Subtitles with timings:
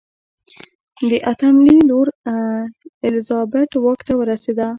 [1.09, 2.07] د اتم لي لور
[3.07, 4.67] الیزابت واک ته ورسېده.